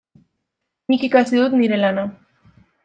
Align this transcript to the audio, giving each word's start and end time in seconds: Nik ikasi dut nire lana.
Nik 0.93 1.05
ikasi 1.09 1.43
dut 1.43 1.57
nire 1.61 1.81
lana. 1.87 2.11